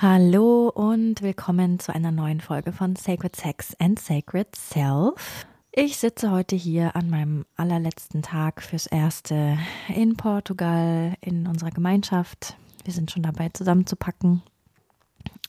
[0.00, 5.44] Hallo und willkommen zu einer neuen Folge von Sacred Sex and Sacred Self.
[5.72, 9.58] Ich sitze heute hier an meinem allerletzten Tag fürs Erste
[9.92, 12.56] in Portugal in unserer Gemeinschaft.
[12.84, 14.44] Wir sind schon dabei zusammenzupacken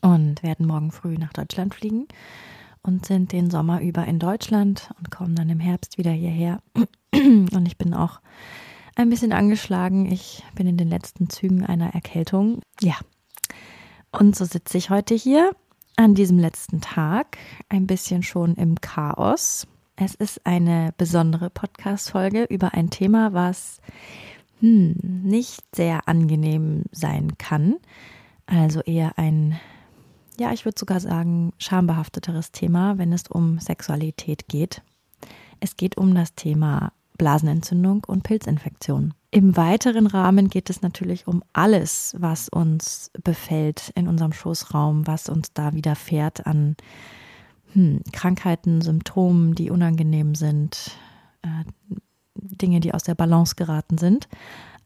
[0.01, 2.07] und werden morgen früh nach Deutschland fliegen
[2.81, 6.59] und sind den Sommer über in Deutschland und kommen dann im Herbst wieder hierher.
[7.13, 8.19] Und ich bin auch
[8.95, 10.11] ein bisschen angeschlagen.
[10.11, 12.61] Ich bin in den letzten Zügen einer Erkältung.
[12.81, 12.95] Ja.
[14.11, 15.51] Und so sitze ich heute hier
[15.95, 19.67] an diesem letzten Tag, ein bisschen schon im Chaos
[20.01, 23.81] es ist eine besondere Podcast-Folge über ein Thema, was
[24.61, 27.75] hm, nicht sehr angenehm sein kann.
[28.45, 29.59] Also eher ein,
[30.39, 34.81] ja, ich würde sogar sagen, schambehafteteres Thema, wenn es um Sexualität geht.
[35.59, 39.13] Es geht um das Thema Blasenentzündung und Pilzinfektion.
[39.29, 45.29] Im weiteren Rahmen geht es natürlich um alles, was uns befällt in unserem Schoßraum, was
[45.29, 46.75] uns da widerfährt an
[47.73, 50.97] hm, Krankheiten, Symptomen, die unangenehm sind,
[51.43, 51.65] äh,
[52.33, 54.27] Dinge, die aus der Balance geraten sind.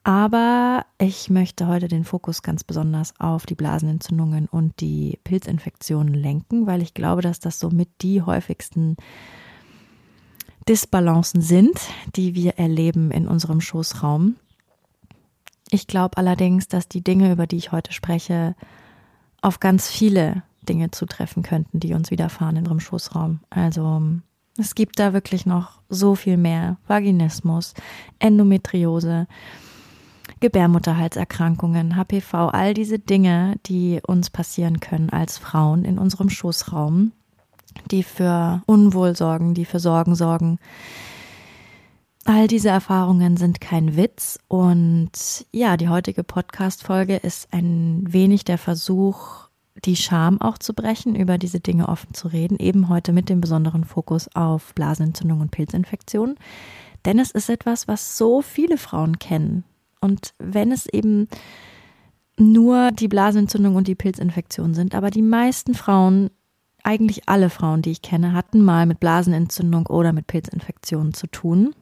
[0.03, 6.67] Aber ich möchte heute den Fokus ganz besonders auf die Blasenentzündungen und die Pilzinfektionen lenken,
[6.67, 8.97] weil ich glaube, dass das somit die häufigsten
[10.67, 11.79] Disbalancen sind,
[12.15, 14.35] die wir erleben in unserem Schoßraum.
[15.69, 18.55] Ich glaube allerdings, dass die Dinge, über die ich heute spreche,
[19.41, 23.39] auf ganz viele Dinge zutreffen könnten, die uns widerfahren in unserem Schoßraum.
[23.49, 24.01] Also
[24.57, 26.77] es gibt da wirklich noch so viel mehr.
[26.87, 27.73] Vaginismus,
[28.19, 29.27] Endometriose,
[30.39, 37.11] Gebärmutterhalserkrankungen, HPV, all diese Dinge, die uns passieren können als Frauen in unserem Schoßraum,
[37.91, 40.59] die für Unwohl sorgen, die für Sorgen sorgen.
[42.25, 45.11] All diese Erfahrungen sind kein Witz und
[45.51, 49.49] ja, die heutige Podcast-Folge ist ein wenig der Versuch,
[49.83, 53.41] die Scham auch zu brechen, über diese Dinge offen zu reden, eben heute mit dem
[53.41, 56.35] besonderen Fokus auf Blasenentzündung und Pilzinfektion.
[57.03, 59.65] Denn es ist etwas, was so viele Frauen kennen.
[59.99, 61.27] Und wenn es eben
[62.37, 66.29] nur die Blasenentzündung und die Pilzinfektion sind, aber die meisten Frauen,
[66.83, 71.73] eigentlich alle Frauen, die ich kenne, hatten mal mit Blasenentzündung oder mit Pilzinfektionen zu tun.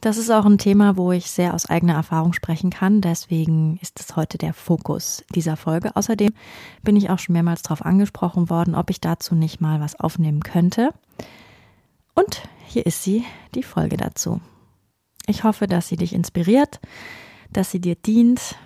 [0.00, 3.00] Das ist auch ein Thema, wo ich sehr aus eigener Erfahrung sprechen kann.
[3.00, 5.96] Deswegen ist es heute der Fokus dieser Folge.
[5.96, 6.34] Außerdem
[6.82, 10.42] bin ich auch schon mehrmals darauf angesprochen worden, ob ich dazu nicht mal was aufnehmen
[10.42, 10.90] könnte.
[12.14, 13.24] Und hier ist sie,
[13.54, 14.42] die Folge dazu.
[15.26, 16.80] Ich hoffe, dass sie dich inspiriert,
[17.50, 18.56] dass sie dir dient,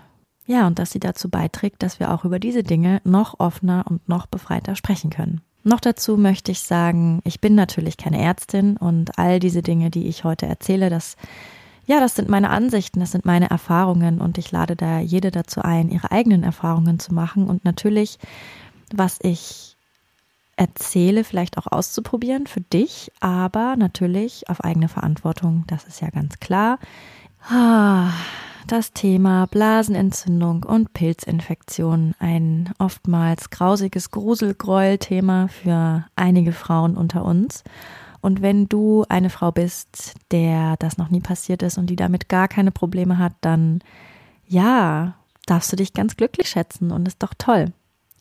[0.46, 4.08] ja, und dass sie dazu beiträgt, dass wir auch über diese Dinge noch offener und
[4.08, 5.42] noch befreiter sprechen können.
[5.68, 10.08] Noch dazu möchte ich sagen, ich bin natürlich keine Ärztin und all diese Dinge, die
[10.08, 11.16] ich heute erzähle, das
[11.84, 15.60] ja, das sind meine Ansichten, das sind meine Erfahrungen und ich lade da jede dazu
[15.60, 18.18] ein, ihre eigenen Erfahrungen zu machen und natürlich,
[18.94, 19.76] was ich
[20.56, 26.40] erzähle, vielleicht auch auszuprobieren für dich, aber natürlich auf eigene Verantwortung, das ist ja ganz
[26.40, 26.78] klar.
[27.46, 28.10] Ah,
[28.68, 37.64] das Thema Blasenentzündung und Pilzinfektion, ein oftmals grausiges Gruselgräuel-Thema für einige Frauen unter uns.
[38.20, 42.28] Und wenn du eine Frau bist, der das noch nie passiert ist und die damit
[42.28, 43.80] gar keine Probleme hat, dann
[44.46, 45.14] ja,
[45.46, 47.72] darfst du dich ganz glücklich schätzen und ist doch toll.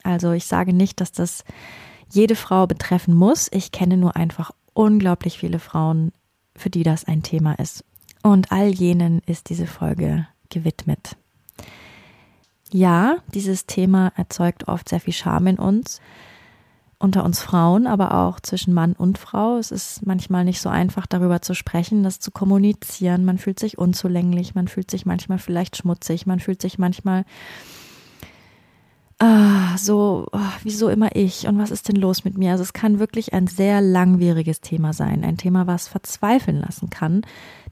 [0.04, 1.44] Also ich sage nicht, dass das
[2.10, 3.50] jede Frau betreffen muss.
[3.52, 6.14] Ich kenne nur einfach unglaublich viele Frauen,
[6.56, 7.84] für die das ein Thema ist.
[8.24, 11.16] Und all jenen ist diese Folge gewidmet.
[12.72, 16.02] Ja, dieses Thema erzeugt oft sehr viel Scham in uns,
[17.00, 19.58] unter uns Frauen, aber auch zwischen Mann und Frau.
[19.58, 23.24] Es ist manchmal nicht so einfach, darüber zu sprechen, das zu kommunizieren.
[23.24, 27.24] Man fühlt sich unzulänglich, man fühlt sich manchmal vielleicht schmutzig, man fühlt sich manchmal
[29.20, 32.52] ah, so, oh, wieso immer ich und was ist denn los mit mir?
[32.52, 37.22] Also es kann wirklich ein sehr langwieriges Thema sein, ein Thema, was verzweifeln lassen kann,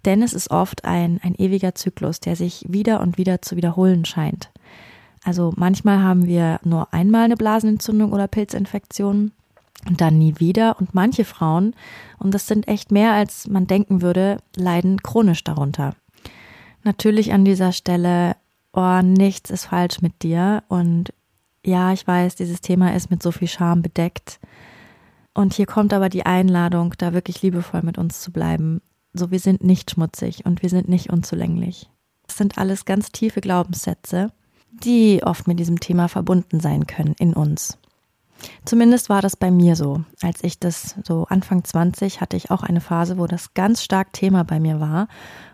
[0.05, 4.05] denn es ist oft ein, ein ewiger Zyklus, der sich wieder und wieder zu wiederholen
[4.05, 4.51] scheint.
[5.23, 9.31] Also manchmal haben wir nur einmal eine Blasenentzündung oder Pilzinfektion
[9.87, 10.79] und dann nie wieder.
[10.79, 11.73] Und manche Frauen,
[12.19, 15.95] und das sind echt mehr als man denken würde, leiden chronisch darunter.
[16.83, 18.35] Natürlich an dieser Stelle
[18.75, 20.63] oh, nichts ist falsch mit dir.
[20.67, 21.13] Und
[21.65, 24.39] ja, ich weiß, dieses Thema ist mit so viel Scham bedeckt.
[25.33, 28.81] Und hier kommt aber die Einladung, da wirklich liebevoll mit uns zu bleiben.
[29.17, 31.89] So, wir sind nicht schmutzig und wir sind nicht unzulänglich.
[32.27, 34.33] Das sind alles ganz tiefe Glaubenssätze,
[34.71, 37.77] die oft mit diesem Thema verbunden sein können in uns.
[38.65, 40.03] Zumindest war das bei mir so.
[40.21, 44.11] Als ich das so Anfang 20 hatte ich auch eine Phase, wo das ganz stark
[44.11, 45.07] Thema bei mir war.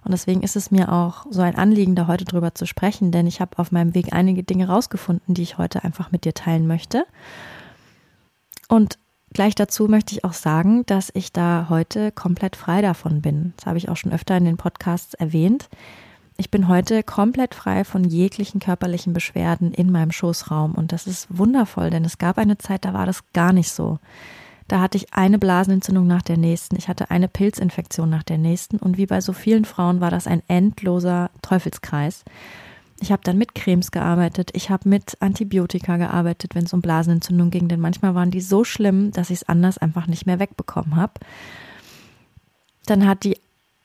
[0.04, 3.28] Und deswegen ist es mir auch so ein Anliegen, da heute drüber zu sprechen, denn
[3.28, 6.66] ich habe auf meinem Weg einige Dinge rausgefunden, die ich heute einfach mit dir teilen
[6.66, 7.06] möchte.
[8.68, 8.98] Und
[9.34, 13.54] gleich dazu möchte ich auch sagen, dass ich da heute komplett frei davon bin.
[13.58, 15.70] Das habe ich auch schon öfter in den Podcasts erwähnt.
[16.38, 21.28] Ich bin heute komplett frei von jeglichen körperlichen Beschwerden in meinem Schoßraum und das ist
[21.30, 24.00] wundervoll, denn es gab eine Zeit, da war das gar nicht so.
[24.68, 28.78] Da hatte ich eine Blasenentzündung nach der nächsten, ich hatte eine Pilzinfektion nach der nächsten
[28.78, 32.24] und wie bei so vielen Frauen war das ein endloser Teufelskreis.
[33.02, 37.50] Ich habe dann mit Cremes gearbeitet, ich habe mit Antibiotika gearbeitet, wenn es um Blasenentzündung
[37.50, 40.96] ging, denn manchmal waren die so schlimm, dass ich es anders einfach nicht mehr wegbekommen
[40.96, 41.14] habe.
[42.86, 43.38] Dann hat die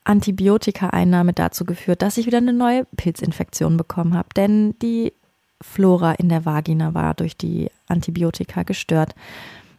[0.04, 5.14] Antibiotika-Einnahme dazu geführt, dass ich wieder eine neue Pilzinfektion bekommen habe, denn die
[5.62, 9.14] Flora in der Vagina war durch die Antibiotika gestört.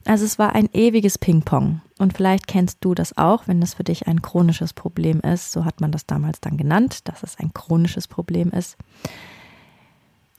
[0.07, 1.81] Also es war ein ewiges Ping-Pong.
[1.99, 5.51] Und vielleicht kennst du das auch, wenn das für dich ein chronisches Problem ist.
[5.51, 8.77] So hat man das damals dann genannt, dass es ein chronisches Problem ist.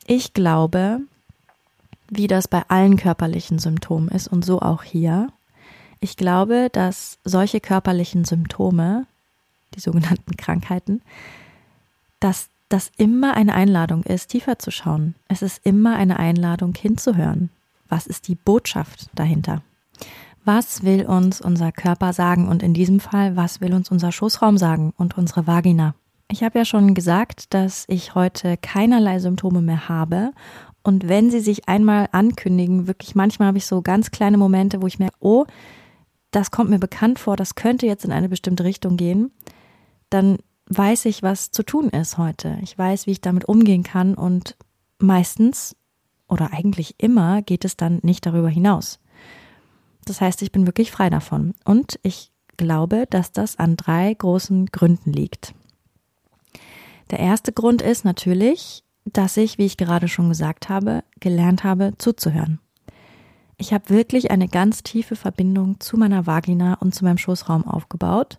[0.07, 1.01] Ich glaube,
[2.09, 5.29] wie das bei allen körperlichen Symptomen ist und so auch hier,
[6.01, 9.07] ich glaube, dass solche körperlichen Symptome
[9.75, 11.03] die sogenannten Krankheiten,
[12.21, 15.15] dass das immer eine Einladung ist, tiefer zu schauen.
[15.29, 17.51] Es ist immer eine Einladung, hinzuhören.
[17.89, 19.63] Was ist die Botschaft dahinter?
[20.45, 24.57] Was will uns unser Körper sagen und in diesem Fall, was will uns unser Schoßraum
[24.57, 25.95] sagen und unsere Vagina?
[26.31, 30.33] Ich habe ja schon gesagt, dass ich heute keinerlei Symptome mehr habe
[30.83, 34.87] und wenn sie sich einmal ankündigen, wirklich manchmal habe ich so ganz kleine Momente, wo
[34.87, 35.47] ich merke, oh,
[36.31, 39.31] das kommt mir bekannt vor, das könnte jetzt in eine bestimmte Richtung gehen
[40.11, 42.59] dann weiß ich, was zu tun ist heute.
[42.63, 44.57] Ich weiß, wie ich damit umgehen kann und
[44.99, 45.77] meistens
[46.29, 48.99] oder eigentlich immer geht es dann nicht darüber hinaus.
[50.05, 54.67] Das heißt, ich bin wirklich frei davon und ich glaube, dass das an drei großen
[54.67, 55.55] Gründen liegt.
[57.11, 61.95] Der erste Grund ist natürlich, dass ich, wie ich gerade schon gesagt habe, gelernt habe
[61.99, 62.61] zuzuhören.
[63.57, 68.39] Ich habe wirklich eine ganz tiefe Verbindung zu meiner Vagina und zu meinem Schoßraum aufgebaut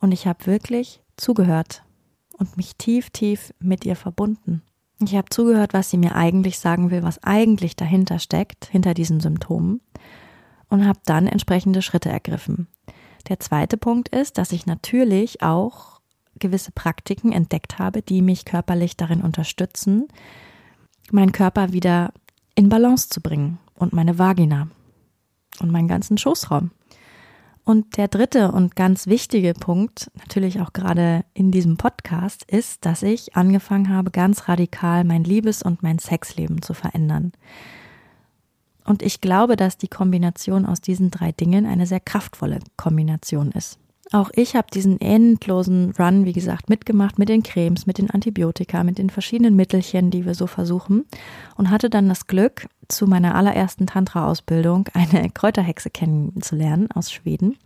[0.00, 1.84] und ich habe wirklich zugehört
[2.36, 4.62] und mich tief, tief mit ihr verbunden.
[5.00, 9.20] Ich habe zugehört, was sie mir eigentlich sagen will, was eigentlich dahinter steckt, hinter diesen
[9.20, 9.80] Symptomen,
[10.68, 12.66] und habe dann entsprechende Schritte ergriffen.
[13.28, 16.00] Der zweite Punkt ist, dass ich natürlich auch
[16.38, 20.08] gewisse Praktiken entdeckt habe, die mich körperlich darin unterstützen,
[21.10, 22.12] meinen Körper wieder
[22.54, 24.68] in Balance zu bringen und meine Vagina
[25.60, 26.70] und meinen ganzen Schoßraum.
[27.68, 33.02] Und der dritte und ganz wichtige Punkt, natürlich auch gerade in diesem Podcast, ist, dass
[33.02, 37.32] ich angefangen habe, ganz radikal mein Liebes- und mein Sexleben zu verändern.
[38.86, 43.78] Und ich glaube, dass die Kombination aus diesen drei Dingen eine sehr kraftvolle Kombination ist.
[44.12, 48.82] Auch ich habe diesen endlosen Run, wie gesagt, mitgemacht mit den Cremes, mit den Antibiotika,
[48.82, 51.04] mit den verschiedenen Mittelchen, die wir so versuchen
[51.56, 57.56] und hatte dann das Glück, zu meiner allerersten Tantra-Ausbildung eine Kräuterhexe kennenzulernen aus Schweden,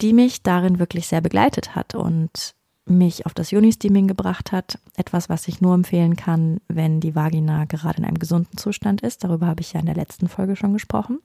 [0.00, 4.78] die mich darin wirklich sehr begleitet hat und mich auf das Juni-Steaming gebracht hat.
[4.96, 9.22] Etwas, was ich nur empfehlen kann, wenn die Vagina gerade in einem gesunden Zustand ist.
[9.22, 11.20] Darüber habe ich ja in der letzten Folge schon gesprochen.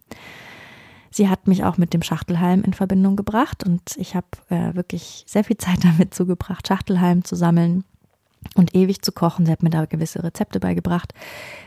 [1.09, 5.23] Sie hat mich auch mit dem Schachtelhalm in Verbindung gebracht und ich habe äh, wirklich
[5.25, 7.83] sehr viel Zeit damit zugebracht, Schachtelhalm zu sammeln
[8.55, 9.45] und ewig zu kochen.
[9.45, 11.13] Sie hat mir da gewisse Rezepte beigebracht.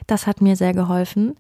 [0.07, 1.37] Das hat mir sehr geholfen.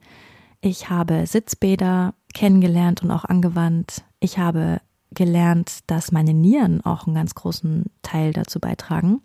[0.60, 4.04] Ich habe Sitzbäder kennengelernt und auch angewandt.
[4.20, 4.80] Ich habe
[5.12, 9.20] gelernt, dass meine Nieren auch einen ganz großen Teil dazu beitragen,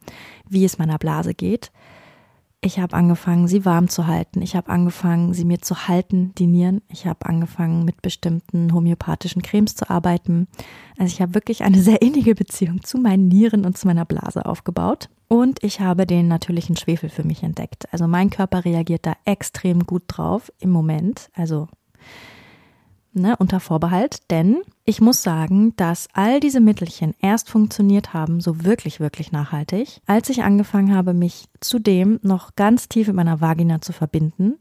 [0.49, 1.71] wie es meiner Blase geht.
[2.65, 4.41] Ich habe angefangen, sie warm zu halten.
[4.41, 6.81] Ich habe angefangen, sie mir zu halten, die Nieren.
[6.89, 10.47] Ich habe angefangen, mit bestimmten homöopathischen Cremes zu arbeiten.
[10.97, 14.47] Also ich habe wirklich eine sehr innige Beziehung zu meinen Nieren und zu meiner Blase
[14.47, 15.09] aufgebaut.
[15.27, 17.85] Und ich habe den natürlichen Schwefel für mich entdeckt.
[17.93, 21.29] Also mein Körper reagiert da extrem gut drauf im Moment.
[21.35, 21.67] Also
[23.15, 28.63] ne, unter Vorbehalt, denn ich muss sagen, dass all diese Mittelchen erst funktioniert haben, so
[28.63, 33.81] wirklich, wirklich nachhaltig, als ich angefangen habe, mich zudem noch ganz tief in meiner Vagina
[33.81, 34.57] zu verbinden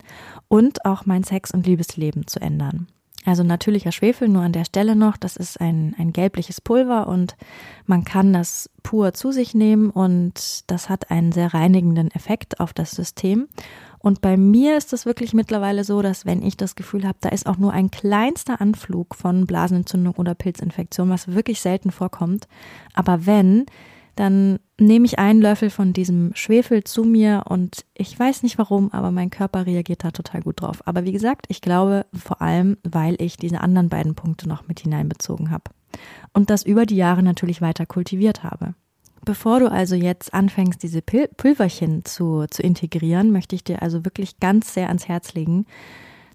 [0.49, 2.87] und auch mein Sex- und Liebesleben zu ändern.
[3.27, 5.17] Also natürlicher Schwefel nur an der Stelle noch.
[5.17, 7.37] Das ist ein, ein gelbliches Pulver und
[7.87, 12.75] man kann das pur zu sich nehmen und das hat einen sehr reinigenden Effekt auf
[12.75, 13.49] das System.
[14.05, 17.31] Und bei mir ist es wirklich mittlerweile so, dass wenn ich das Gefühl habe, da
[17.31, 22.47] ist auch nur ein kleinster Anflug von Blasenentzündung oder Pilzinfektion, was wirklich selten vorkommt,
[22.93, 23.65] aber wenn,
[24.15, 28.93] dann nehme ich einen Löffel von diesem Schwefel zu mir und ich weiß nicht warum,
[28.93, 30.87] aber mein Körper reagiert da total gut drauf.
[30.87, 34.81] Aber wie gesagt, ich glaube vor allem, weil ich diese anderen beiden Punkte noch mit
[34.81, 35.71] hineinbezogen habe
[36.35, 38.75] und das über die Jahre natürlich weiter kultiviert habe.
[39.25, 44.05] Bevor du also jetzt anfängst, diese Pul Pulverchen zu, zu integrieren, möchte ich dir also
[44.05, 45.67] wirklich ganz sehr ans Herz legen,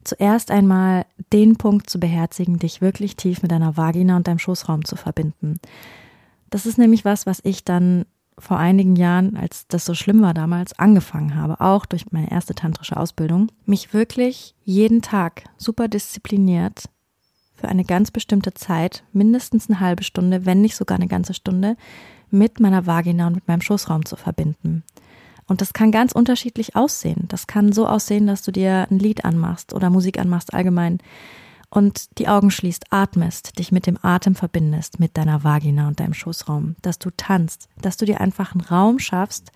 [0.04, 4.86] zuerst einmal den Punkt zu beherzigen, dich wirklich tief mit deiner Vagina und deinem Schoßraum
[4.86, 5.60] zu verbinden.
[6.50, 8.06] Das ist nämlich was, was ich dann
[8.40, 12.56] vor einigen Jahren, als das so schlimm war damals, angefangen habe, auch durch meine erste
[12.56, 16.86] tantrische Ausbildung, mich wirklich jeden Tag super diszipliniert
[17.56, 21.76] für eine ganz bestimmte Zeit, mindestens eine halbe Stunde, wenn nicht sogar eine ganze Stunde,
[22.32, 24.84] mit meiner Vagina und mit meinem Schoßraum zu verbinden.
[25.48, 27.26] Und das kann ganz unterschiedlich aussehen.
[27.28, 31.00] Das kann so aussehen, dass du dir ein Lied anmachst oder Musik anmachst allgemein
[31.70, 36.14] und die Augen schließt, atmest, dich mit dem Atem verbindest, mit deiner Vagina und deinem
[36.14, 39.52] Schoßraum, dass du tanzt, dass du dir einfach einen Raum schaffst,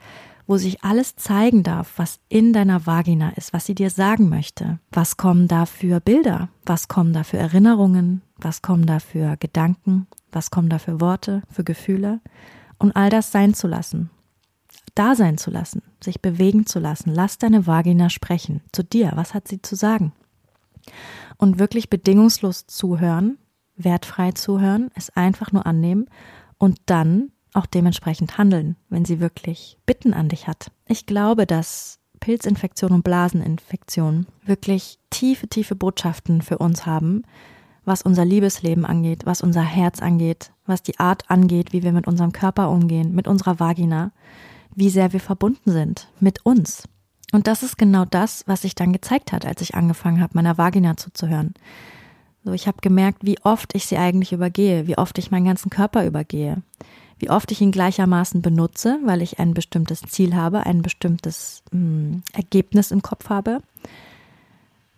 [0.45, 4.79] wo sich alles zeigen darf, was in deiner Vagina ist, was sie dir sagen möchte.
[4.91, 6.49] Was kommen da für Bilder?
[6.65, 8.21] Was kommen da für Erinnerungen?
[8.37, 10.07] Was kommen da für Gedanken?
[10.31, 12.19] Was kommen da für Worte, für Gefühle?
[12.83, 14.11] Und all das sein zu lassen.
[14.93, 17.09] Da sein zu lassen, sich bewegen zu lassen.
[17.09, 18.61] Lass deine Vagina sprechen.
[18.71, 19.13] Zu dir.
[19.15, 20.13] Was hat sie zu sagen?
[21.37, 23.37] und wirklich bedingungslos zuhören,
[23.75, 26.07] wertfrei zuhören, es einfach nur annehmen
[26.57, 30.71] und dann auch dementsprechend handeln, wenn sie wirklich Bitten an dich hat.
[30.87, 37.23] Ich glaube, dass Pilzinfektion und Blaseninfektion wirklich tiefe, tiefe Botschaften für uns haben,
[37.85, 42.07] was unser Liebesleben angeht, was unser Herz angeht, was die Art angeht, wie wir mit
[42.07, 44.11] unserem Körper umgehen, mit unserer Vagina,
[44.75, 46.87] wie sehr wir verbunden sind mit uns.
[47.31, 50.57] Und das ist genau das, was sich dann gezeigt hat, als ich angefangen habe, meiner
[50.57, 51.55] Vagina zuzuhören.
[52.43, 55.69] So, ich habe gemerkt, wie oft ich sie eigentlich übergehe, wie oft ich meinen ganzen
[55.69, 56.61] Körper übergehe,
[57.17, 61.79] wie oft ich ihn gleichermaßen benutze, weil ich ein bestimmtes Ziel habe, ein bestimmtes mh,
[61.79, 63.61] hm, Ergebnis im Kopf habe.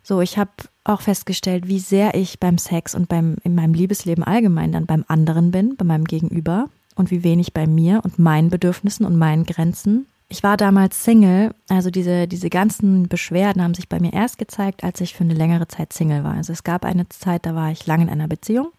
[0.06, 0.52] So, ich habe
[0.84, 5.04] auch festgestellt, wie sehr ich beim Sex und beim in meinem Liebesleben allgemein dann beim
[5.08, 9.44] anderen bin, bei meinem Gegenüber und wie wenig bei mir und meinen Bedürfnissen und meinen
[9.44, 14.38] Grenzen ich war damals Single, also diese, diese ganzen Beschwerden haben sich bei mir erst
[14.38, 16.34] gezeigt, als ich für eine längere Zeit Single war.
[16.34, 18.72] Also es gab eine Zeit, da war ich lange in einer Beziehung.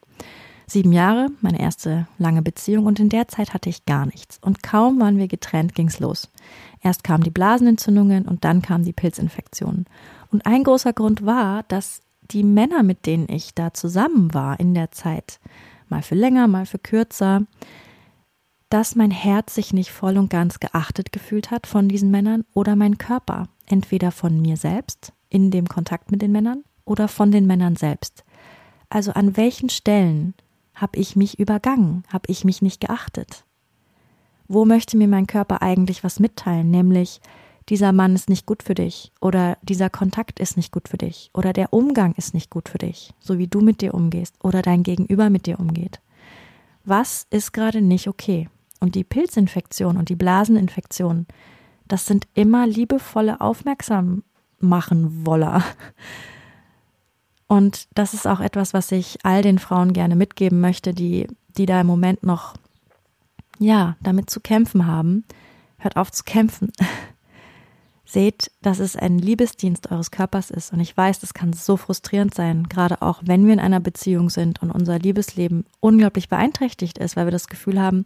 [0.70, 4.38] Sieben Jahre, meine erste lange Beziehung und in der Zeit hatte ich gar nichts.
[4.42, 6.30] Und kaum waren wir getrennt, ging's los.
[6.84, 9.86] Erst kamen die Blasenentzündungen und dann kamen die Pilzinfektionen.
[10.32, 14.74] Und ein großer Grund war, dass die Männer, mit denen ich da zusammen war in
[14.74, 15.40] der Zeit,
[15.90, 17.44] mal für länger, mal für kürzer,
[18.70, 22.76] dass mein Herz sich nicht voll und ganz geachtet gefühlt hat von diesen Männern oder
[22.76, 27.48] mein Körper, entweder von mir selbst in dem Kontakt mit den Männern oder von den
[27.48, 28.26] Männern selbst.
[28.90, 30.34] Also an welchen Stellen
[30.74, 33.46] habe ich mich übergangen, habe ich mich nicht geachtet?
[34.48, 37.20] Wo möchte mir mein Körper eigentlich was mitteilen, nämlich
[37.70, 41.30] dieser Mann ist nicht gut für dich oder dieser Kontakt ist nicht gut für dich
[41.34, 44.62] oder der Umgang ist nicht gut für dich, so wie du mit dir umgehst oder
[44.62, 46.00] dein Gegenüber mit dir umgeht.
[46.86, 48.50] Was ist gerade nicht okay?
[48.80, 51.26] Und die Pilzinfektion und die Blaseninfektion,
[51.88, 54.24] das sind immer liebevolle Aufmerksam
[54.60, 55.64] machen Woller.
[57.48, 61.66] Und das ist auch etwas, was ich all den Frauen gerne mitgeben möchte, die, die
[61.66, 62.56] da im Moment noch,
[63.58, 65.24] ja, damit zu kämpfen haben.
[65.78, 66.72] Hört auf zu kämpfen.
[68.10, 70.72] Seht, dass es ein Liebesdienst eures Körpers ist.
[70.72, 74.30] Und ich weiß, das kann so frustrierend sein, gerade auch wenn wir in einer Beziehung
[74.30, 78.06] sind und unser Liebesleben unglaublich beeinträchtigt ist, weil wir das Gefühl haben,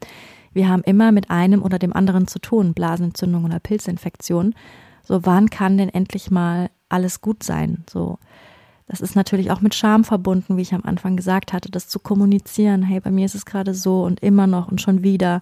[0.54, 4.56] wir haben immer mit einem oder dem anderen zu tun, Blasenentzündung oder Pilzinfektion.
[5.04, 7.84] So, wann kann denn endlich mal alles gut sein?
[7.88, 8.18] So,
[8.88, 12.00] das ist natürlich auch mit Scham verbunden, wie ich am Anfang gesagt hatte, das zu
[12.00, 12.82] kommunizieren.
[12.82, 15.42] Hey, bei mir ist es gerade so und immer noch und schon wieder.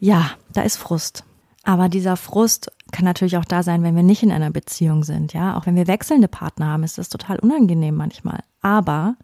[0.00, 1.24] Ja, da ist Frust.
[1.62, 5.32] Aber dieser Frust kann natürlich auch da sein, wenn wir nicht in einer Beziehung sind.
[5.32, 8.38] Ja, auch wenn wir wechselnde Partner haben, ist das total unangenehm manchmal.
[8.62, 9.16] Aber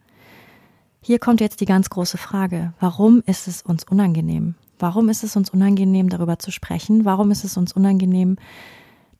[0.99, 2.73] hier kommt jetzt die ganz große Frage.
[2.81, 4.55] Warum ist es uns unangenehm?
[4.77, 7.05] Warum ist es uns unangenehm, darüber zu sprechen?
[7.05, 8.35] Warum ist es uns unangenehm,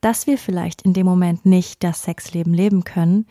[0.01, 3.27] dass wir vielleicht in dem Moment nicht das Sexleben leben können,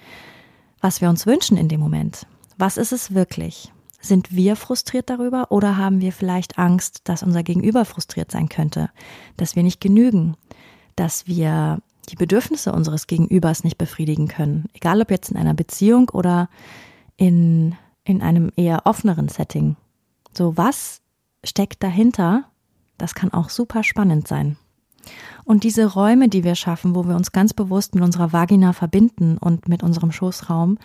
[0.80, 2.26] was wir uns wünschen in dem Moment?
[2.56, 3.74] Was ist es wirklich?
[4.00, 8.88] Sind wir frustriert darüber oder haben wir vielleicht Angst, dass unser Gegenüber frustriert sein könnte,
[9.36, 10.34] dass wir nicht genügen,
[10.96, 11.78] dass wir
[12.08, 16.48] die Bedürfnisse unseres Gegenübers nicht befriedigen können, egal ob jetzt in einer Beziehung oder
[17.16, 19.76] in, in einem eher offeneren Setting.
[20.36, 21.00] So, was
[21.44, 22.44] steckt dahinter?
[22.98, 24.56] Das kann auch super spannend sein.
[25.44, 29.38] Und diese Räume, die wir schaffen, wo wir uns ganz bewusst mit unserer Vagina verbinden
[29.38, 30.78] und mit unserem Schoßraum,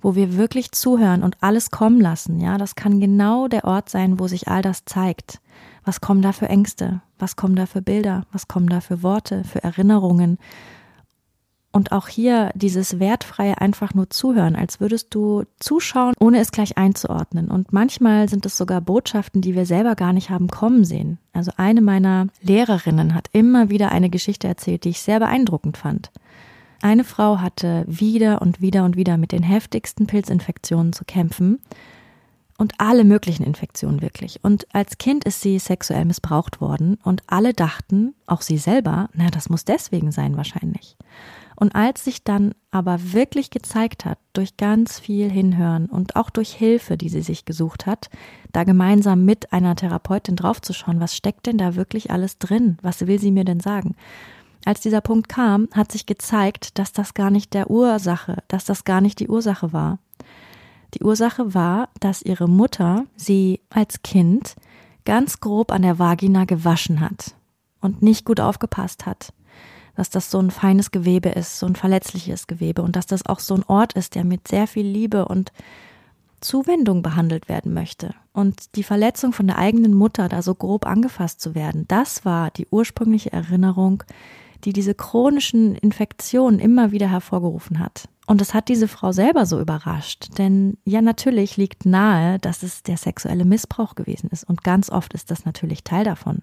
[0.00, 4.20] wo wir wirklich zuhören und alles kommen lassen, ja, das kann genau der Ort sein,
[4.20, 5.40] wo sich all das zeigt.
[5.84, 7.02] Was kommen da für Ängste?
[7.18, 8.26] Was kommen da für Bilder?
[8.32, 10.38] Was kommen da für Worte, für Erinnerungen?
[11.72, 16.78] Und auch hier dieses wertfreie einfach nur zuhören, als würdest du zuschauen, ohne es gleich
[16.78, 17.50] einzuordnen.
[17.50, 21.18] Und manchmal sind es sogar Botschaften, die wir selber gar nicht haben kommen sehen.
[21.32, 26.12] Also eine meiner Lehrerinnen hat immer wieder eine Geschichte erzählt, die ich sehr beeindruckend fand.
[26.80, 31.58] Eine Frau hatte wieder und wieder und wieder mit den heftigsten Pilzinfektionen zu kämpfen
[32.58, 34.42] und alle möglichen Infektionen wirklich.
[34.42, 39.28] Und als Kind ist sie sexuell missbraucht worden und alle dachten, auch sie selber, na,
[39.30, 40.96] das muss deswegen sein wahrscheinlich.
[41.56, 46.52] Und als sich dann aber wirklich gezeigt hat, durch ganz viel Hinhören und auch durch
[46.52, 48.10] Hilfe, die sie sich gesucht hat,
[48.52, 52.78] da gemeinsam mit einer Therapeutin draufzuschauen, was steckt denn da wirklich alles drin?
[52.82, 53.94] Was will sie mir denn sagen?
[54.64, 58.84] Als dieser Punkt kam, hat sich gezeigt, dass das gar nicht der Ursache, dass das
[58.84, 59.98] gar nicht die Ursache war.
[60.94, 64.54] Die Ursache war, dass ihre Mutter sie als Kind
[65.04, 67.34] ganz grob an der Vagina gewaschen hat
[67.80, 69.32] und nicht gut aufgepasst hat
[69.94, 73.40] dass das so ein feines Gewebe ist, so ein verletzliches Gewebe und dass das auch
[73.40, 75.52] so ein Ort ist, der mit sehr viel Liebe und
[76.40, 78.14] Zuwendung behandelt werden möchte.
[78.32, 82.50] Und die Verletzung von der eigenen Mutter, da so grob angefasst zu werden, das war
[82.50, 84.02] die ursprüngliche Erinnerung,
[84.64, 88.08] die diese chronischen Infektionen immer wieder hervorgerufen hat.
[88.26, 92.82] Und es hat diese Frau selber so überrascht, denn ja natürlich liegt nahe, dass es
[92.82, 96.42] der sexuelle Missbrauch gewesen ist und ganz oft ist das natürlich Teil davon,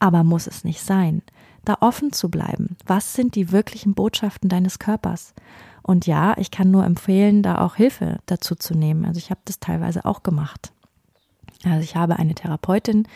[0.00, 1.22] aber muss es nicht sein
[1.64, 2.76] da offen zu bleiben.
[2.86, 5.34] Was sind die wirklichen Botschaften deines Körpers?
[5.82, 9.04] Und ja, ich kann nur empfehlen, da auch Hilfe dazu zu nehmen.
[9.04, 10.72] Also ich habe das teilweise auch gemacht.
[11.64, 13.06] Also ich habe eine Therapeutin,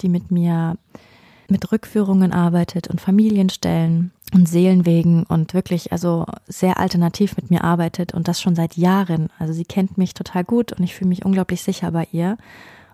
[0.00, 0.76] die mit mir
[1.50, 8.14] mit Rückführungen arbeitet und Familienstellen und Seelenwegen und wirklich also sehr alternativ mit mir arbeitet
[8.14, 9.28] und das schon seit Jahren.
[9.38, 12.36] Also sie kennt mich total gut und ich fühle mich unglaublich sicher bei ihr.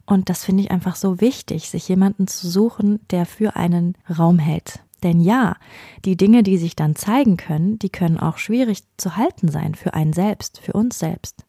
[0.07, 4.39] Und das finde ich einfach so wichtig, sich jemanden zu suchen, der für einen Raum
[4.39, 5.57] hält, denn ja,
[6.05, 9.95] die Dinge, die sich dann zeigen können, die können auch schwierig zu halten sein für
[9.95, 11.45] einen selbst, für uns selbst.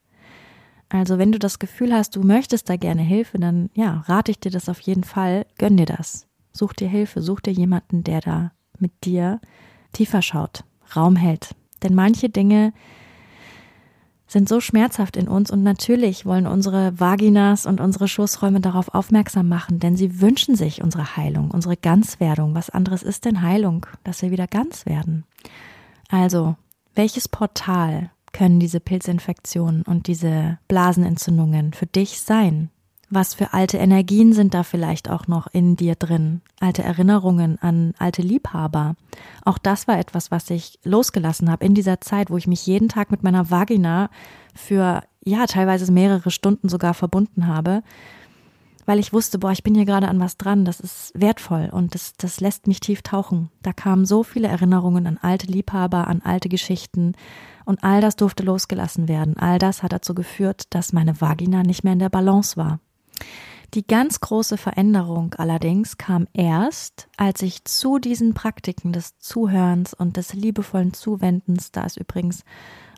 [0.89, 4.39] Also wenn du das Gefühl hast, du möchtest da gerne Hilfe, dann ja, rate ich
[4.39, 6.26] dir das auf jeden Fall, gönn dir das.
[6.57, 9.39] Such dir Hilfe, such dir jemanden, der da mit dir
[9.93, 10.63] tiefer schaut,
[10.95, 11.55] Raum hält.
[11.83, 12.73] Denn manche Dinge,
[14.27, 19.47] sind so schmerzhaft in uns und natürlich wollen unsere Vaginas und unsere Schoßräume darauf aufmerksam
[19.47, 22.53] machen, denn sie wünschen sich unsere Heilung, unsere Ganzwerdung.
[22.53, 25.23] Was anderes ist denn Heilung, dass wir wieder ganz werden?
[26.09, 26.55] Also,
[26.93, 32.69] welches Portal können diese Pilzinfektionen und diese Blasenentzündungen für dich sein?
[33.09, 36.41] Was für alte Energien sind da vielleicht auch noch in dir drin?
[36.59, 38.95] Alte Erinnerungen an alte Liebhaber.
[39.45, 42.89] Auch das war etwas, was ich losgelassen habe in dieser Zeit, wo ich mich jeden
[42.89, 44.09] Tag mit meiner Vagina
[44.53, 47.81] für, ja, teilweise mehrere Stunden sogar verbunden habe,
[48.85, 51.95] weil ich wusste, boah, ich bin hier gerade an was dran, das ist wertvoll und
[51.95, 53.49] das, das lässt mich tief tauchen.
[53.61, 57.13] Da kamen so viele Erinnerungen an alte Liebhaber, an alte Geschichten
[57.63, 59.37] und all das durfte losgelassen werden.
[59.37, 62.79] All das hat dazu geführt, dass meine Vagina nicht mehr in der Balance war.
[63.73, 70.15] Die ganz große Veränderung allerdings kam erst, als ich zu diesen Praktiken des Zuhörens und
[70.15, 72.43] des liebevollen Zuwendens, da ist übrigens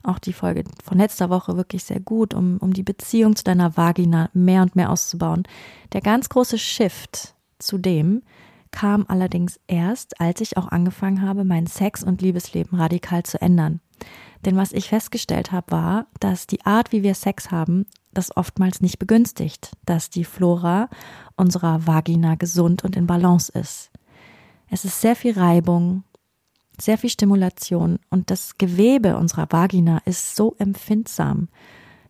[0.04, 3.76] auch die Folge von letzter Woche wirklich sehr gut, um, um die Beziehung zu deiner
[3.76, 5.42] Vagina mehr und mehr auszubauen.
[5.92, 8.22] Der ganz große Shift zu dem
[8.70, 13.80] kam allerdings erst, als ich auch angefangen habe, mein Sex- und Liebesleben radikal zu ändern.
[14.44, 18.80] Denn was ich festgestellt habe, war, dass die Art, wie wir Sex haben, das oftmals
[18.80, 20.88] nicht begünstigt, dass die Flora
[21.36, 23.90] unserer Vagina gesund und in Balance ist.
[24.68, 26.04] Es ist sehr viel Reibung,
[26.80, 31.48] sehr viel Stimulation und das Gewebe unserer Vagina ist so empfindsam.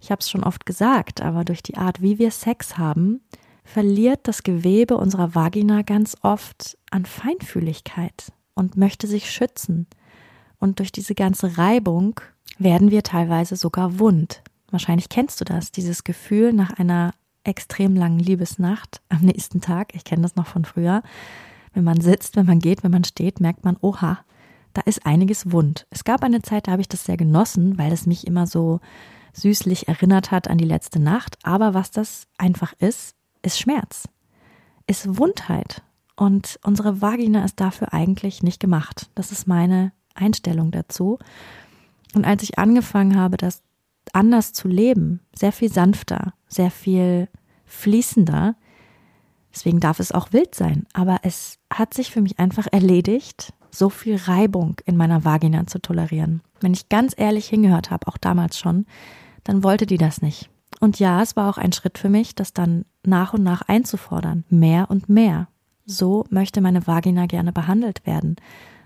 [0.00, 3.20] Ich habe es schon oft gesagt, aber durch die Art, wie wir Sex haben,
[3.64, 9.86] verliert das Gewebe unserer Vagina ganz oft an Feinfühligkeit und möchte sich schützen.
[10.58, 12.20] Und durch diese ganze Reibung
[12.58, 14.42] werden wir teilweise sogar wund.
[14.70, 17.12] Wahrscheinlich kennst du das, dieses Gefühl nach einer
[17.44, 19.94] extrem langen Liebesnacht am nächsten Tag.
[19.94, 21.02] Ich kenne das noch von früher.
[21.72, 24.18] Wenn man sitzt, wenn man geht, wenn man steht, merkt man, oha,
[24.74, 25.86] da ist einiges wund.
[25.90, 28.80] Es gab eine Zeit, da habe ich das sehr genossen, weil es mich immer so
[29.32, 31.38] süßlich erinnert hat an die letzte Nacht.
[31.42, 34.08] Aber was das einfach ist, ist Schmerz,
[34.86, 35.82] ist Wundheit.
[36.16, 39.08] Und unsere Vagina ist dafür eigentlich nicht gemacht.
[39.14, 41.18] Das ist meine Einstellung dazu.
[42.14, 43.62] Und als ich angefangen habe, das
[44.14, 47.28] anders zu leben, sehr viel sanfter, sehr viel
[47.64, 48.56] fließender.
[49.52, 50.86] Deswegen darf es auch wild sein.
[50.92, 55.80] Aber es hat sich für mich einfach erledigt, so viel Reibung in meiner Vagina zu
[55.80, 56.42] tolerieren.
[56.60, 58.86] Wenn ich ganz ehrlich hingehört habe, auch damals schon,
[59.44, 60.50] dann wollte die das nicht.
[60.80, 64.44] Und ja, es war auch ein Schritt für mich, das dann nach und nach einzufordern.
[64.48, 65.48] Mehr und mehr.
[65.84, 68.36] So möchte meine Vagina gerne behandelt werden.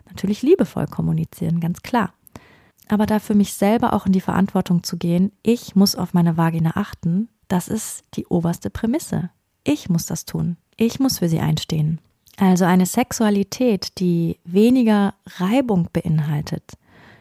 [0.08, 2.12] Natürlich liebevoll kommunizieren, ganz klar.
[2.88, 6.36] Aber da für mich selber auch in die Verantwortung zu gehen, ich muss auf meine
[6.36, 9.30] Vagina achten, das ist die oberste Prämisse.
[9.64, 10.56] Ich muss das tun.
[10.76, 12.00] Ich muss für sie einstehen.
[12.36, 16.72] Also eine Sexualität, die weniger Reibung beinhaltet,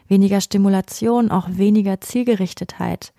[0.08, 3.12] weniger Stimulation, auch weniger Zielgerichtetheit,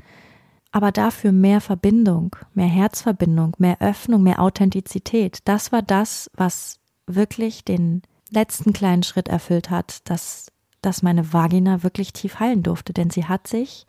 [0.72, 5.40] aber dafür mehr Verbindung, mehr Herzverbindung, mehr Öffnung, mehr Authentizität.
[5.46, 10.48] Das war das, was wirklich den letzten kleinen Schritt erfüllt hat, dass,
[10.86, 13.86] dass meine Vagina wirklich tief heilen durfte, denn sie hat sich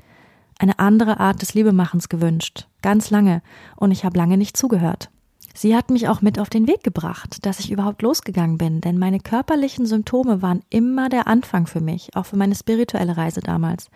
[0.59, 3.43] eine andere Art des Liebemachens gewünscht, ganz lange,
[3.77, 5.11] und ich habe lange nicht zugehört.
[5.55, 8.99] Sie hat mich auch mit auf den Weg gebracht, dass ich überhaupt losgegangen bin, denn
[8.99, 13.89] meine körperlichen Symptome waren immer der Anfang für mich, auch für meine spirituelle Reise damals.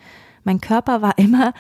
[0.43, 1.53] Mein Körper war immer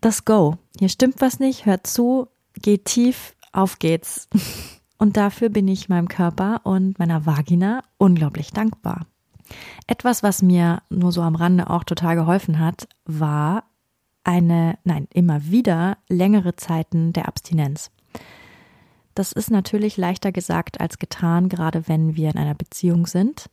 [0.00, 0.56] das Go.
[0.78, 2.28] Hier stimmt was nicht, hört zu,
[2.60, 4.28] geht tief, auf geht's.
[4.98, 9.06] Und dafür bin ich meinem Körper und meiner Vagina unglaublich dankbar.
[9.86, 13.64] Etwas, was mir nur so am Rande auch total geholfen hat, war
[14.24, 17.90] eine, nein, immer wieder längere Zeiten der Abstinenz.
[19.14, 23.48] Das ist natürlich leichter gesagt als getan, gerade wenn wir in einer Beziehung sind.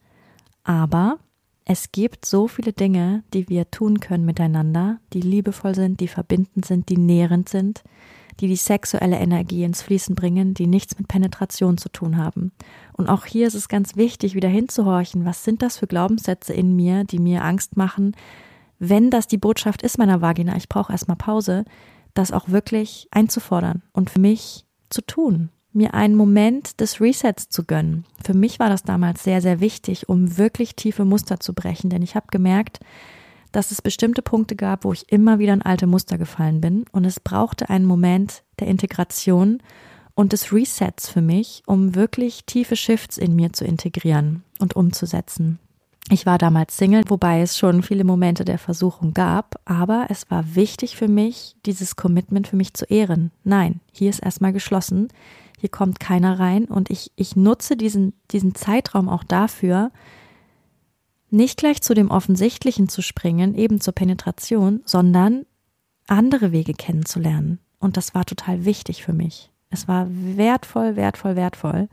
[0.64, 1.20] Aber
[1.66, 6.66] es gibt so viele Dinge, die wir tun können miteinander, die liebevoll sind, die verbindend
[6.66, 7.84] sind, die nährend sind,
[8.40, 12.52] die die sexuelle Energie ins Fließen bringen, die nichts mit Penetration zu tun haben.
[12.94, 16.76] Und auch hier ist es ganz wichtig, wieder hinzuhorchen, was sind das für Glaubenssätze in
[16.76, 18.16] mir, die mir Angst machen,
[18.80, 21.64] wenn das die Botschaft ist meiner Vagina, ich brauche erstmal Pause,
[22.14, 27.64] das auch wirklich einzufordern und für mich zu tun mir einen Moment des Resets zu
[27.64, 28.06] gönnen.
[28.24, 32.02] Für mich war das damals sehr, sehr wichtig, um wirklich tiefe Muster zu brechen, denn
[32.02, 32.80] ich habe gemerkt,
[33.54, 37.06] dass es bestimmte Punkte gab, wo ich immer wieder in alte Muster gefallen bin und
[37.06, 39.64] es brauchte einen Moment der Integration
[40.16, 45.60] und des Resets für mich, um wirklich tiefe Shifts in mir zu integrieren und umzusetzen.
[46.10, 50.56] Ich war damals Single, wobei es schon viele Momente der Versuchung gab, aber es war
[50.56, 53.32] wichtig für mich, dieses Commitment für mich zu ehren.
[53.46, 55.08] Nein, hier ist erstmal geschlossen
[55.64, 59.92] hier kommt keiner rein und ich, ich nutze diesen, diesen Zeitraum auch dafür,
[61.34, 65.46] nicht gleich zu dem Offensichtlichen zu springen, eben zur Penetration, sondern
[66.08, 67.60] andere Wege kennenzulernen.
[67.80, 69.52] Und das war total wichtig für mich.
[69.70, 71.90] Es war wertvoll, wertvoll, wertvoll.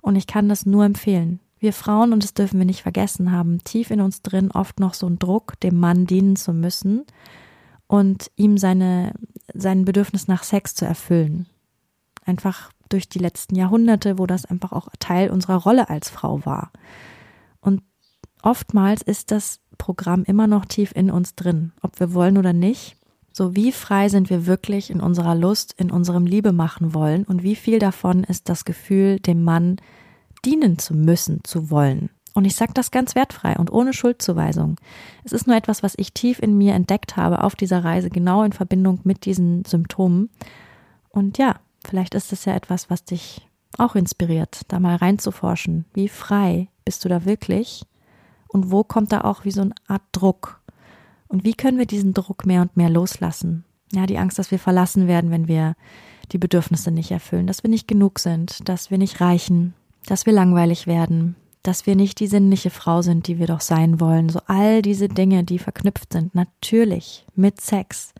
[0.00, 1.40] Und ich kann das nur empfehlen.
[1.60, 4.94] Wir Frauen, und das dürfen wir nicht vergessen, haben tief in uns drin oft noch
[4.94, 7.04] so einen Druck, dem Mann dienen zu müssen
[7.86, 9.12] und ihm seine,
[9.52, 11.46] sein Bedürfnis nach Sex zu erfüllen.
[12.24, 16.70] Einfach durch die letzten Jahrhunderte, wo das einfach auch Teil unserer Rolle als Frau war.
[18.42, 22.96] Oftmals ist das Programm immer noch tief in uns drin, ob wir wollen oder nicht.
[23.32, 27.42] So wie frei sind wir wirklich in unserer Lust, in unserem Liebe machen wollen und
[27.42, 29.76] wie viel davon ist das Gefühl, dem Mann
[30.44, 32.10] dienen zu müssen, zu wollen.
[32.34, 34.76] Und ich sage das ganz wertfrei und ohne Schuldzuweisung.
[35.24, 38.42] Es ist nur etwas, was ich tief in mir entdeckt habe auf dieser Reise, genau
[38.42, 40.30] in Verbindung mit diesen Symptomen.
[41.10, 43.46] Und ja, Vielleicht ist es ja etwas, was dich
[43.76, 45.84] auch inspiriert, da mal reinzuforschen.
[45.94, 47.84] Wie frei bist du da wirklich?
[48.48, 50.60] Und wo kommt da auch wie so eine Art Druck?
[51.28, 53.64] Und wie können wir diesen Druck mehr und mehr loslassen?
[53.92, 55.74] Ja, die Angst, dass wir verlassen werden, wenn wir
[56.32, 59.74] die Bedürfnisse nicht erfüllen, dass wir nicht genug sind, dass wir nicht reichen,
[60.06, 64.00] dass wir langweilig werden, dass wir nicht die sinnliche Frau sind, die wir doch sein
[64.00, 64.28] wollen.
[64.28, 68.12] So all diese Dinge, die verknüpft sind, natürlich mit Sex.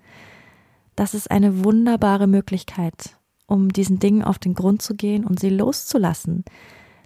[0.97, 5.51] Das ist eine wunderbare Möglichkeit, um diesen Dingen auf den Grund zu gehen und sie
[5.51, 6.45] loszulassen.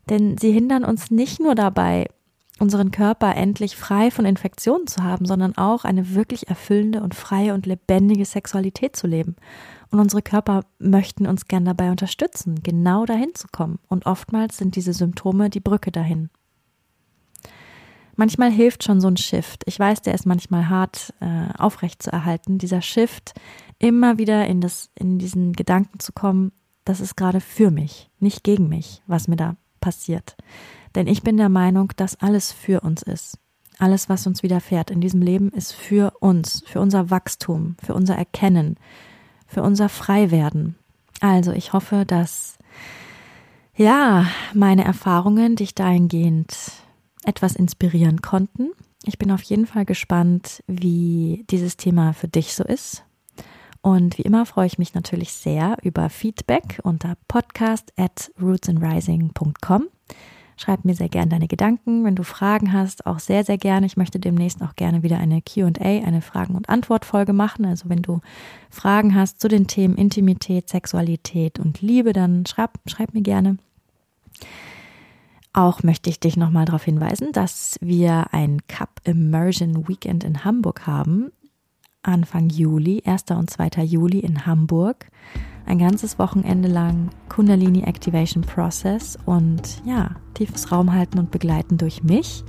[0.09, 2.09] Denn sie hindern uns nicht nur dabei,
[2.59, 7.55] unseren Körper endlich frei von Infektionen zu haben, sondern auch eine wirklich erfüllende und freie
[7.55, 9.37] und lebendige Sexualität zu leben.
[9.91, 13.79] Und unsere Körper möchten uns gern dabei unterstützen, genau dahin zu kommen.
[13.89, 16.31] Und oftmals sind diese Symptome die Brücke dahin.
[18.17, 19.63] Manchmal hilft schon so ein Shift.
[19.67, 22.59] Ich weiß, der ist manchmal hart äh, aufrecht zu erhalten.
[22.59, 23.33] Dieser Shift
[23.79, 26.53] immer wieder in das, in diesen Gedanken zu kommen,
[26.85, 30.37] das ist gerade für mich, nicht gegen mich, was mir da passiert.
[30.95, 33.39] Denn ich bin der Meinung, dass alles für uns ist.
[33.79, 38.17] Alles, was uns widerfährt in diesem Leben, ist für uns, für unser Wachstum, für unser
[38.17, 38.77] Erkennen,
[39.47, 40.77] für unser Freiwerden.
[41.21, 42.59] Also ich hoffe, dass
[43.75, 46.55] ja, meine Erfahrungen dich dahingehend
[47.25, 48.71] etwas inspirieren konnten.
[49.05, 53.05] Ich bin auf jeden Fall gespannt, wie dieses Thema für dich so ist.
[53.81, 59.89] Und wie immer freue ich mich natürlich sehr über Feedback unter podcast at rootsandrising.com.
[60.63, 62.05] Schreib mir sehr gerne deine Gedanken.
[62.05, 63.85] Wenn du Fragen hast, auch sehr, sehr gerne.
[63.85, 67.65] Ich möchte demnächst auch gerne wieder eine QA, eine Fragen- und Antwort-Folge machen.
[67.65, 68.21] Also wenn du
[68.71, 73.57] Fragen hast zu den Themen Intimität, Sexualität und Liebe, dann schreib, schreib mir gerne.
[75.53, 80.87] Auch möchte ich dich nochmal darauf hinweisen, dass wir ein Cup Immersion Weekend in Hamburg
[80.87, 81.33] haben.
[82.05, 83.25] Anfang Juli, 1.
[83.33, 83.83] und 2.
[83.83, 85.07] Juli in Hamburg
[85.67, 92.03] ein ganzes Wochenende lang Kundalini Activation Process und ja, tiefes Raum halten und begleiten durch
[92.03, 92.45] mich.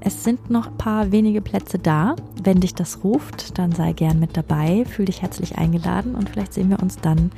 [0.00, 2.14] Es sind noch ein paar wenige Plätze da.
[2.42, 4.84] Wenn dich das ruft, dann sei gern mit dabei.
[4.84, 7.32] Fühl dich herzlich eingeladen und vielleicht sehen wir uns dann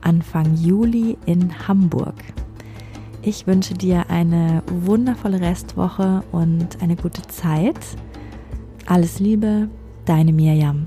[0.00, 2.14] Anfang Juli in Hamburg.
[3.22, 7.78] Ich wünsche dir eine wundervolle Restwoche und eine gute Zeit.
[8.86, 9.68] Alles Liebe,
[10.04, 10.86] deine Mirjam.